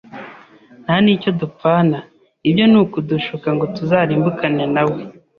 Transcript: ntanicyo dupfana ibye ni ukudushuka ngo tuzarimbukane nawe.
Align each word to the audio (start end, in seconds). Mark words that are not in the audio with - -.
ntanicyo 0.83 1.29
dupfana 1.39 1.97
ibye 2.49 2.65
ni 2.71 2.77
ukudushuka 2.83 3.47
ngo 3.55 3.65
tuzarimbukane 3.75 4.65
nawe. 4.75 4.99